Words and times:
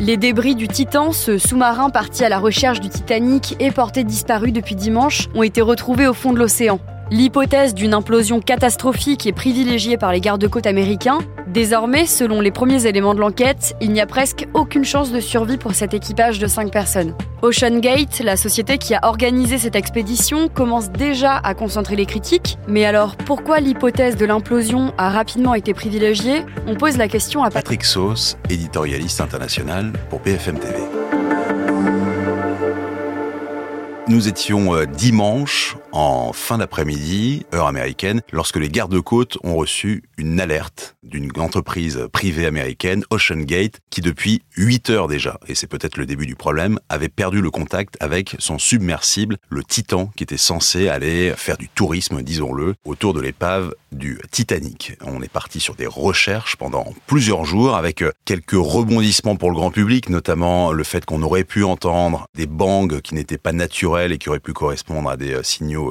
Les 0.00 0.16
débris 0.16 0.54
du 0.54 0.66
Titan, 0.66 1.12
ce 1.12 1.36
sous-marin 1.36 1.90
parti 1.90 2.24
à 2.24 2.30
la 2.30 2.38
recherche 2.38 2.80
du 2.80 2.88
Titanic 2.88 3.54
et 3.60 3.70
porté 3.70 4.02
disparu 4.02 4.50
depuis 4.50 4.74
dimanche, 4.74 5.28
ont 5.34 5.42
été 5.42 5.60
retrouvés 5.60 6.06
au 6.06 6.14
fond 6.14 6.32
de 6.32 6.38
l'océan. 6.38 6.80
L'hypothèse 7.12 7.74
d'une 7.74 7.92
implosion 7.92 8.40
catastrophique 8.40 9.26
est 9.26 9.32
privilégiée 9.32 9.96
par 9.96 10.12
les 10.12 10.20
gardes-côtes 10.20 10.68
américains. 10.68 11.18
Désormais, 11.48 12.06
selon 12.06 12.40
les 12.40 12.52
premiers 12.52 12.86
éléments 12.86 13.14
de 13.14 13.18
l'enquête, 13.18 13.74
il 13.80 13.90
n'y 13.90 14.00
a 14.00 14.06
presque 14.06 14.46
aucune 14.54 14.84
chance 14.84 15.10
de 15.10 15.18
survie 15.18 15.56
pour 15.56 15.74
cet 15.74 15.92
équipage 15.92 16.38
de 16.38 16.46
5 16.46 16.70
personnes. 16.70 17.16
Ocean 17.42 17.80
Gate, 17.80 18.20
la 18.20 18.36
société 18.36 18.78
qui 18.78 18.94
a 18.94 19.00
organisé 19.02 19.58
cette 19.58 19.74
expédition, 19.74 20.46
commence 20.46 20.90
déjà 20.90 21.36
à 21.38 21.54
concentrer 21.54 21.96
les 21.96 22.06
critiques. 22.06 22.58
Mais 22.68 22.84
alors, 22.84 23.16
pourquoi 23.16 23.58
l'hypothèse 23.58 24.14
de 24.16 24.24
l'implosion 24.24 24.94
a 24.96 25.10
rapidement 25.10 25.54
été 25.54 25.74
privilégiée? 25.74 26.46
On 26.68 26.76
pose 26.76 26.96
la 26.96 27.08
question 27.08 27.42
à 27.42 27.50
Patrick 27.50 27.82
Sauce, 27.82 28.38
éditorialiste 28.48 29.20
international 29.20 29.94
pour 30.10 30.20
BFM 30.20 30.60
TV. 30.60 30.76
Nous 34.06 34.28
étions 34.28 34.74
euh, 34.74 34.86
dimanche 34.86 35.76
en 35.92 36.32
fin 36.32 36.58
d'après-midi, 36.58 37.44
heure 37.54 37.66
américaine, 37.66 38.22
lorsque 38.32 38.56
les 38.56 38.68
gardes-côtes 38.68 39.38
ont 39.42 39.56
reçu 39.56 40.04
une 40.16 40.40
alerte 40.40 40.96
d'une 41.02 41.30
entreprise 41.38 42.06
privée 42.12 42.46
américaine, 42.46 43.04
Ocean 43.10 43.40
Gate, 43.40 43.80
qui 43.90 44.00
depuis 44.00 44.42
8 44.56 44.90
heures 44.90 45.08
déjà, 45.08 45.38
et 45.48 45.54
c'est 45.54 45.66
peut-être 45.66 45.96
le 45.96 46.06
début 46.06 46.26
du 46.26 46.36
problème, 46.36 46.78
avait 46.88 47.08
perdu 47.08 47.40
le 47.40 47.50
contact 47.50 47.96
avec 48.00 48.36
son 48.38 48.58
submersible, 48.58 49.38
le 49.48 49.64
Titan, 49.64 50.10
qui 50.16 50.22
était 50.22 50.36
censé 50.36 50.88
aller 50.88 51.32
faire 51.36 51.56
du 51.56 51.68
tourisme, 51.68 52.22
disons-le, 52.22 52.74
autour 52.84 53.14
de 53.14 53.20
l'épave 53.20 53.74
du 53.92 54.20
Titanic. 54.30 54.96
On 55.04 55.22
est 55.22 55.28
parti 55.28 55.58
sur 55.60 55.74
des 55.74 55.86
recherches 55.86 56.56
pendant 56.56 56.86
plusieurs 57.06 57.44
jours 57.44 57.76
avec 57.76 58.04
quelques 58.24 58.52
rebondissements 58.52 59.36
pour 59.36 59.50
le 59.50 59.56
grand 59.56 59.70
public, 59.70 60.08
notamment 60.08 60.72
le 60.72 60.84
fait 60.84 61.04
qu'on 61.04 61.22
aurait 61.22 61.44
pu 61.44 61.64
entendre 61.64 62.26
des 62.36 62.46
bangs 62.46 63.00
qui 63.02 63.14
n'étaient 63.14 63.38
pas 63.38 63.52
naturels 63.52 64.12
et 64.12 64.18
qui 64.18 64.28
auraient 64.28 64.40
pu 64.40 64.52
correspondre 64.52 65.10
à 65.10 65.16
des 65.16 65.34
euh, 65.34 65.42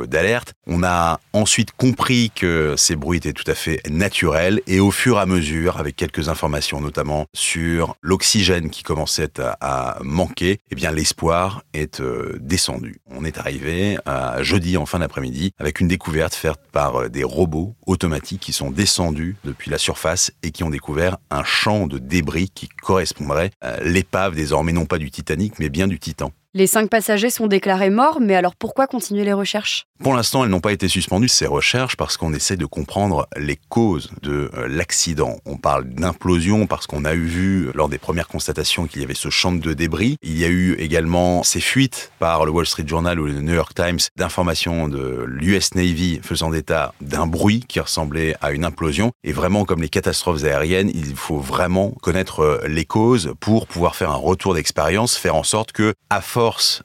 d'alerte. 0.07 0.53
On 0.67 0.83
a 0.83 1.19
ensuite 1.33 1.71
compris 1.71 2.31
que 2.33 2.75
ces 2.77 2.95
bruits 2.95 3.17
étaient 3.17 3.33
tout 3.33 3.49
à 3.49 3.55
fait 3.55 3.81
naturels 3.89 4.61
et 4.67 4.79
au 4.79 4.91
fur 4.91 5.17
et 5.17 5.21
à 5.21 5.25
mesure, 5.25 5.77
avec 5.77 5.95
quelques 5.95 6.29
informations 6.29 6.81
notamment 6.81 7.25
sur 7.33 7.95
l'oxygène 8.01 8.69
qui 8.69 8.83
commençait 8.83 9.39
à, 9.39 9.97
manquer, 10.01 10.59
eh 10.71 10.75
bien 10.75 10.91
l'espoir 10.91 11.63
est 11.73 11.99
euh, 11.99 12.37
descendu. 12.39 13.01
On 13.07 13.25
est 13.25 13.37
arrivé 13.37 13.97
à 14.05 14.41
jeudi 14.43 14.77
en 14.77 14.85
fin 14.85 14.99
d'après-midi 14.99 15.53
avec 15.59 15.79
une 15.79 15.87
découverte 15.87 16.33
faite 16.33 16.59
par 16.71 17.09
des 17.09 17.23
robots 17.23 17.75
automatiques 17.85 18.41
qui 18.41 18.53
sont 18.53 18.71
descendus 18.71 19.35
depuis 19.43 19.71
la 19.71 19.77
surface 19.77 20.31
et 20.43 20.51
qui 20.51 20.63
ont 20.63 20.69
découvert 20.69 21.17
un 21.29 21.43
champ 21.43 21.87
de 21.87 21.97
débris 21.97 22.49
qui 22.49 22.67
correspondrait 22.67 23.51
à 23.61 23.81
l'épave 23.81 24.35
désormais 24.35 24.73
non 24.73 24.85
pas 24.85 24.97
du 24.97 25.11
Titanic 25.11 25.59
mais 25.59 25.69
bien 25.69 25.87
du 25.87 25.99
Titan. 25.99 26.31
Les 26.55 26.65
cinq 26.65 26.89
passagers 26.89 27.29
sont 27.29 27.45
déclarés 27.45 27.91
morts, 27.91 28.17
mais 28.19 28.33
alors 28.33 28.55
pourquoi 28.55 28.87
continuer 28.87 29.23
les 29.23 29.33
recherches? 29.33 29.85
Pour 30.01 30.15
l'instant, 30.15 30.43
elles 30.43 30.49
n'ont 30.49 30.61
pas 30.61 30.71
été 30.71 30.87
suspendues, 30.87 31.27
ces 31.27 31.45
recherches, 31.45 31.95
parce 31.95 32.17
qu'on 32.17 32.33
essaie 32.33 32.57
de 32.57 32.65
comprendre 32.65 33.27
les 33.37 33.59
causes 33.69 34.09
de 34.23 34.49
euh, 34.55 34.67
l'accident. 34.67 35.37
On 35.45 35.57
parle 35.57 35.87
d'implosion 35.89 36.65
parce 36.65 36.87
qu'on 36.87 37.05
a 37.05 37.13
eu 37.13 37.25
vu, 37.25 37.69
lors 37.75 37.87
des 37.87 37.99
premières 37.99 38.27
constatations, 38.27 38.87
qu'il 38.87 39.01
y 39.01 39.03
avait 39.03 39.13
ce 39.13 39.29
champ 39.29 39.51
de 39.51 39.73
débris. 39.73 40.15
Il 40.23 40.39
y 40.39 40.43
a 40.43 40.47
eu 40.47 40.73
également 40.79 41.43
ces 41.43 41.59
fuites 41.59 42.11
par 42.17 42.45
le 42.45 42.51
Wall 42.51 42.65
Street 42.65 42.87
Journal 42.87 43.19
ou 43.19 43.25
le 43.25 43.41
New 43.41 43.53
York 43.53 43.75
Times 43.75 43.99
d'informations 44.15 44.87
de 44.87 45.25
l'US 45.27 45.75
Navy 45.75 46.19
faisant 46.23 46.51
état 46.53 46.95
d'un 46.99 47.27
bruit 47.27 47.63
qui 47.67 47.79
ressemblait 47.79 48.35
à 48.41 48.53
une 48.53 48.65
implosion. 48.65 49.11
Et 49.23 49.33
vraiment, 49.33 49.65
comme 49.65 49.83
les 49.83 49.89
catastrophes 49.89 50.45
aériennes, 50.45 50.89
il 50.95 51.15
faut 51.15 51.39
vraiment 51.39 51.91
connaître 52.01 52.39
euh, 52.39 52.67
les 52.67 52.85
causes 52.85 53.35
pour 53.39 53.67
pouvoir 53.67 53.95
faire 53.95 54.09
un 54.09 54.15
retour 54.15 54.55
d'expérience, 54.55 55.15
faire 55.15 55.35
en 55.35 55.43
sorte 55.43 55.73
que, 55.73 55.93
à 56.09 56.21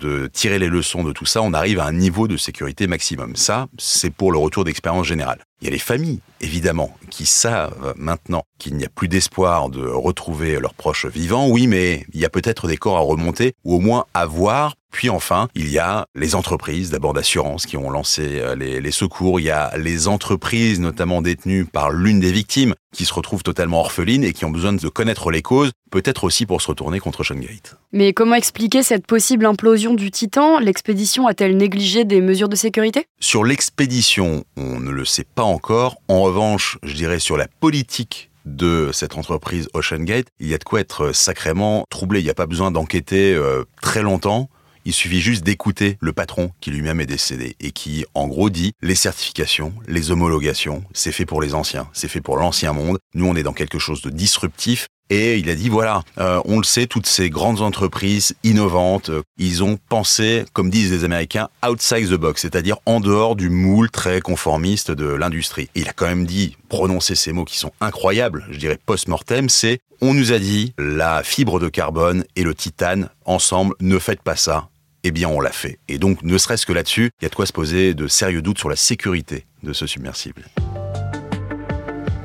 de 0.01 0.27
tirer 0.27 0.59
les 0.59 0.67
leçons 0.67 1.05
de 1.05 1.13
tout 1.13 1.27
ça, 1.27 1.41
on 1.41 1.53
arrive 1.53 1.79
à 1.79 1.85
un 1.85 1.93
niveau 1.93 2.27
de 2.27 2.37
sécurité 2.37 2.89
maximum. 2.89 3.37
Ça, 3.37 3.69
c'est 3.79 4.11
pour 4.11 4.33
le 4.33 4.39
retour 4.39 4.65
d'expérience 4.65 5.07
générale. 5.07 5.45
Il 5.61 5.67
y 5.67 5.69
a 5.69 5.71
les 5.71 5.79
familles, 5.79 6.21
évidemment, 6.41 6.97
qui 7.09 7.25
savent 7.25 7.95
maintenant 7.97 8.43
qu'il 8.59 8.75
n'y 8.75 8.85
a 8.85 8.89
plus 8.89 9.07
d'espoir 9.07 9.71
de 9.71 9.87
retrouver 9.87 10.59
leurs 10.59 10.75
proches 10.75 11.07
vivants. 11.07 11.49
Oui, 11.49 11.69
mais 11.69 12.05
il 12.13 12.21
y 12.21 12.25
a 12.25 12.31
peut-être 12.31 12.67
des 12.67 12.77
corps 12.77 12.97
à 12.97 13.01
remonter, 13.01 13.55
ou 13.65 13.77
au 13.77 13.79
moins 13.79 14.07
à 14.13 14.27
voir. 14.27 14.75
Puis 14.95 15.11
enfin, 15.11 15.49
il 15.57 15.71
y 15.71 15.81
a 15.81 16.07
les 16.15 16.37
entreprises, 16.37 16.91
d'abord 16.91 17.15
d'assurance, 17.15 17.67
qui 17.67 17.77
ont 17.77 17.91
lancé 17.91 18.39
euh, 18.39 18.55
les, 18.55 18.81
les, 18.81 18.91
secours. 18.93 19.41
Il 19.41 19.43
y 19.43 19.51
a 19.51 19.77
les 19.77 20.07
entreprises, 20.07 20.79
notamment 20.79 21.21
détenues 21.21 21.65
par 21.65 21.91
l'une 21.91 22.21
des 22.21 22.31
victimes, 22.31 22.75
qui 22.93 23.05
se 23.05 23.13
retrouvent 23.13 23.43
totalement 23.43 23.81
orphelines 23.81 24.23
et 24.23 24.33
qui 24.33 24.45
ont 24.45 24.51
besoin 24.51 24.73
de 24.73 24.89
connaître 24.89 25.33
les 25.33 25.43
causes, 25.43 25.73
peut-être 25.91 26.23
aussi 26.23 26.47
pour 26.47 26.63
se 26.63 26.69
retourner 26.69 27.01
contre 27.01 27.25
Gate. 27.35 27.77
Mais 27.93 28.13
comment 28.13 28.37
expliquer 28.37 28.85
cette 28.85 29.05
possible 29.05 29.47
implosion 29.47 29.95
du 29.95 30.13
Titan? 30.13 30.61
L'expédition 30.61 31.27
a-t-elle 31.27 31.57
négligé 31.57 32.05
des 32.05 32.21
mesures 32.21 32.49
de 32.49 32.55
sécurité? 32.55 33.07
Sur 33.19 33.43
l'expédition, 33.43 34.45
on 34.57 34.79
ne 34.79 34.93
le 34.93 35.05
sait 35.05 35.27
pas 35.35 35.43
encore. 35.43 35.97
En 36.07 36.23
revanche, 36.23 36.79
je 36.85 36.95
dirais 36.95 37.19
sur 37.19 37.37
la 37.37 37.49
politique 37.49 38.31
de 38.45 38.91
cette 38.93 39.17
entreprise 39.17 39.69
Ocean 39.75 40.05
Gate, 40.05 40.27
il 40.39 40.49
y 40.49 40.55
a 40.55 40.59
de 40.59 40.65
quoi 40.65 40.81
être 40.81 41.13
sacrément 41.13 41.85
troublé. 41.91 42.21
Il 42.21 42.25
n'y 42.25 42.31
a 42.31 42.35
pas 42.35 42.47
besoin 42.47 42.71
d'enquêter 42.71 43.35
euh, 43.35 43.65
très 43.81 44.03
longtemps. 44.03 44.51
Il 44.87 44.93
suffit 44.93 45.21
juste 45.21 45.45
d'écouter 45.45 45.97
le 46.01 46.13
patron 46.13 46.51
qui 46.61 46.71
lui-même 46.71 47.01
est 47.01 47.07
décédé 47.07 47.57
et 47.59 47.73
qui, 47.73 48.05
en 48.15 48.29
gros, 48.29 48.51
dit 48.51 48.73
les 48.83 48.95
certifications, 48.95 49.73
les 49.89 50.11
homologations, 50.11 50.85
c'est 50.93 51.13
fait 51.13 51.25
pour 51.25 51.41
les 51.41 51.55
anciens, 51.55 51.89
c'est 51.93 52.09
fait 52.09 52.21
pour 52.21 52.37
l'ancien 52.37 52.73
monde. 52.73 52.99
Nous, 53.15 53.27
on 53.27 53.35
est 53.35 53.43
dans 53.43 53.55
quelque 53.55 53.79
chose 53.79 54.03
de 54.03 54.11
disruptif 54.11 54.89
et 55.11 55.39
il 55.39 55.51
a 55.51 55.55
dit 55.55 55.69
voilà, 55.69 56.03
euh, 56.19 56.41
on 56.47 56.59
le 56.59 56.65
sait, 56.65 56.87
toutes 56.87 57.07
ces 57.07 57.29
grandes 57.29 57.61
entreprises 57.61 58.35
innovantes, 58.43 59.11
euh, 59.11 59.23
ils 59.37 59.63
ont 59.63 59.79
pensé, 59.89 60.45
comme 60.55 60.71
disent 60.71 60.91
les 60.91 61.05
Américains, 61.05 61.49
outside 61.67 62.09
the 62.09 62.15
box, 62.15 62.43
c'est-à-dire 62.43 62.77
en 62.87 63.01
dehors 63.01 63.37
du 63.37 63.51
moule 63.51 63.91
très 63.91 64.21
conformiste 64.21 64.91
de 64.91 65.07
l'industrie. 65.07 65.69
Il 65.75 65.89
a 65.89 65.93
quand 65.93 66.07
même 66.07 66.27
dit, 66.27 66.57
prononcer 66.69 67.15
ces 67.15 67.33
mots 67.33 67.45
qui 67.45 67.59
sont 67.59 67.73
incroyables, 67.81 68.47
je 68.51 68.59
dirais 68.59 68.79
post-mortem, 68.85 69.49
c'est 69.49 69.79
on 70.01 70.15
nous 70.15 70.33
a 70.33 70.39
dit 70.39 70.75
la 70.79 71.23
fibre 71.23 71.61
de 71.61 71.69
carbone 71.69 72.25
et 72.35 72.43
le 72.43 72.55
titane 72.55 73.11
ensemble, 73.25 73.75
ne 73.81 73.99
faites 73.99 74.23
pas 74.23 74.37
ça. 74.37 74.69
Eh 75.07 75.11
bien, 75.11 75.29
on 75.29 75.41
l'a 75.41 75.53
fait. 75.53 75.79
Et 75.87 75.99
donc, 75.99 76.23
ne 76.23 76.39
serait-ce 76.39 76.65
que 76.65 76.73
là-dessus, 76.73 77.11
il 77.21 77.25
y 77.25 77.27
a 77.27 77.29
de 77.29 77.35
quoi 77.35 77.45
se 77.45 77.53
poser 77.53 77.93
de 77.93 78.09
sérieux 78.09 78.41
doutes 78.41 78.59
sur 78.59 78.71
la 78.71 78.77
sécurité 78.77 79.45
de 79.63 79.75
ce 79.75 79.87
submersible. 79.87 80.43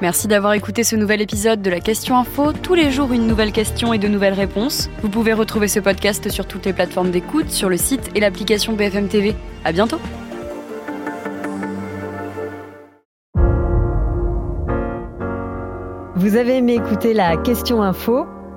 Merci 0.02 0.30
d'avoir 0.30 0.54
écouté 0.54 0.86
ce 0.86 0.96
nouvel 0.96 1.20
épisode 1.20 1.62
de 1.62 1.70
la 1.70 1.82
Question 1.82 2.18
Info. 2.18 2.54
Tous 2.54 2.76
les 2.76 2.90
jours, 2.90 3.12
une 3.12 3.28
nouvelle 3.28 3.52
question 3.52 3.92
et 3.92 3.98
de 3.98 4.08
nouvelles 4.08 4.34
réponses. 4.34 4.90
Vous 5.02 5.10
pouvez 5.10 5.34
retrouver 5.34 5.68
ce 5.68 5.82
podcast 5.82 6.30
sur 6.30 6.48
toutes 6.48 6.66
les 6.66 6.72
plateformes 6.72 7.12
d'écoute, 7.12 7.50
sur 7.50 7.68
le 7.68 7.76
site 7.76 8.12
et 8.16 8.22
l'application 8.22 8.72
BFM 8.72 9.10
TV. 9.10 9.36
À 9.66 9.74
bientôt! 9.74 10.00
Vous 16.16 16.38
avez 16.38 16.58
aimé 16.58 16.76
écouter 16.76 17.14
la 17.14 17.36
Question 17.36 17.82
Info? 17.84 18.26